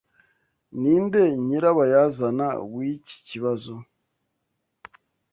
[0.81, 3.73] Ninde nyirabayazana w'iki kibazo?